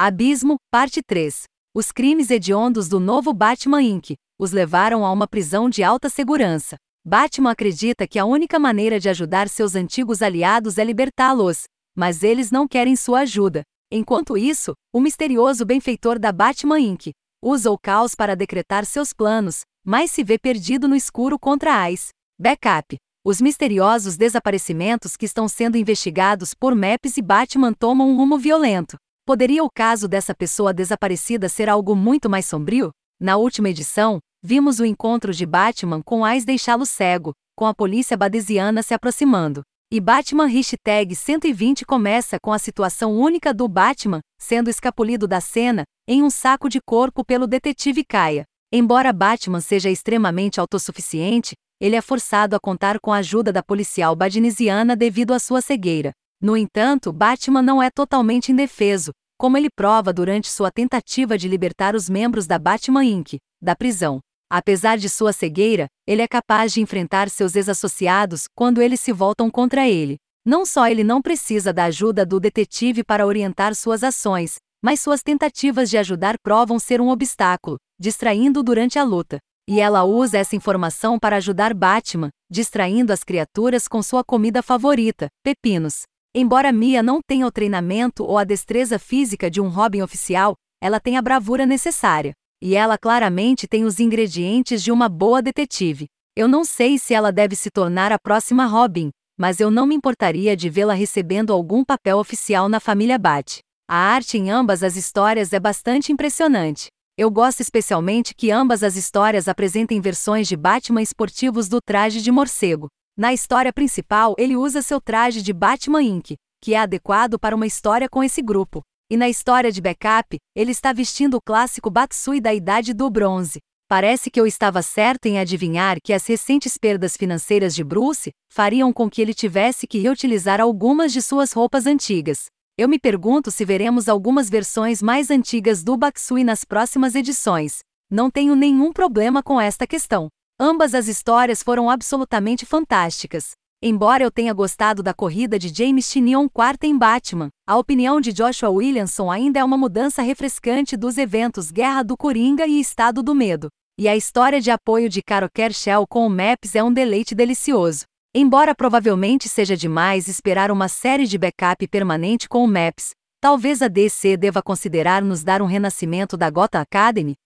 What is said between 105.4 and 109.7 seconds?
é bastante impressionante. Eu gosto especialmente que ambas as histórias